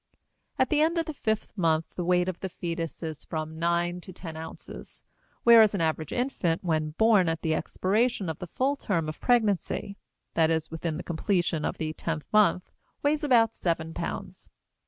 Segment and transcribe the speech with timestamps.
[0.57, 4.01] At the end of the fifth month, the weight of the fetus is from nine
[4.01, 5.03] to ten ounces;
[5.43, 9.97] whereas an average infant when born at the expiration of the full term of pregnancy,
[10.33, 12.71] that is, with the completion of the tenth month,
[13.03, 14.49] weighs about seven pounds.